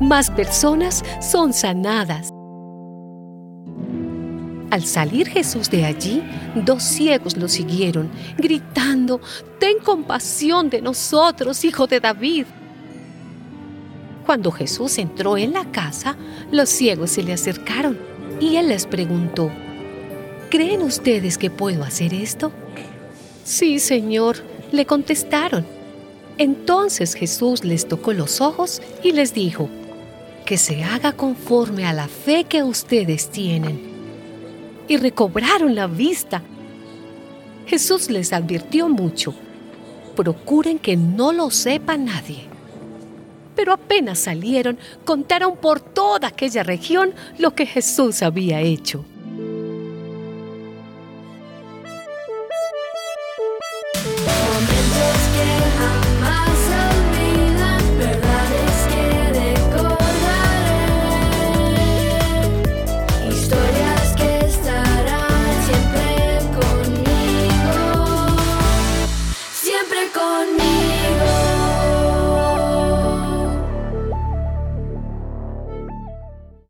[0.00, 2.28] más personas son sanadas.
[4.70, 6.22] Al salir Jesús de allí,
[6.54, 9.20] dos ciegos lo siguieron, gritando,
[9.58, 12.46] Ten compasión de nosotros, hijo de David.
[14.26, 16.16] Cuando Jesús entró en la casa,
[16.50, 17.96] los ciegos se le acercaron
[18.40, 19.50] y él les preguntó,
[20.50, 22.52] ¿Creen ustedes que puedo hacer esto?
[23.44, 24.36] Sí, Señor,
[24.72, 25.64] le contestaron.
[26.38, 29.70] Entonces Jesús les tocó los ojos y les dijo,
[30.46, 33.80] que se haga conforme a la fe que ustedes tienen
[34.88, 36.40] y recobraron la vista.
[37.66, 39.34] Jesús les advirtió mucho,
[40.14, 42.44] procuren que no lo sepa nadie.
[43.56, 49.04] Pero apenas salieron, contaron por toda aquella región lo que Jesús había hecho.
[69.96, 70.75] siempre conmigo.